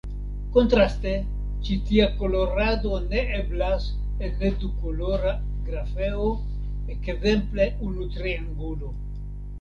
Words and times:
Kontraste, 0.53 1.11
ĉi 1.67 1.75
tia 1.89 2.07
kolorado 2.21 2.95
ne 3.11 3.21
eblas 3.41 3.85
en 4.25 4.33
ne-dukolora 4.39 5.35
grafeo, 5.69 6.33
ekzemple 6.97 7.71
unu 7.91 8.09
triangulo. 8.17 8.95